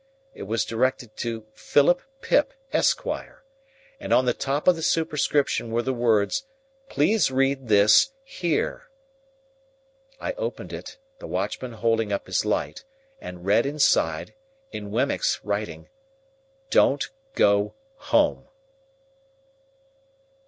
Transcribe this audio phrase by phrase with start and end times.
[0.33, 3.43] It was directed to Philip Pip, Esquire,
[3.99, 6.47] and on the top of the superscription were the words,
[6.89, 8.89] "PLEASE READ THIS, HERE."
[10.19, 12.83] I opened it, the watchman holding up his light,
[13.19, 14.33] and read inside,
[14.71, 15.87] in Wemmick's writing,—
[16.71, 18.47] "DON'T GO HOME."